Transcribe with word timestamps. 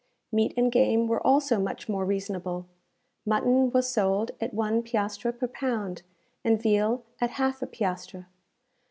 Meat 0.31 0.51
and 0.57 0.71
game 0.71 1.05
were 1.05 1.21
also 1.21 1.59
much 1.59 1.87
more 1.87 2.05
reasonable. 2.05 2.65
Mutton 3.23 3.69
was 3.69 3.87
sold 3.93 4.31
at 4.41 4.51
one 4.51 4.81
piastre 4.81 5.31
per 5.31 5.47
pound, 5.47 6.01
and 6.43 6.59
veal 6.59 7.03
at 7.21 7.29
half 7.29 7.61
a 7.61 7.67
piastre. 7.67 8.25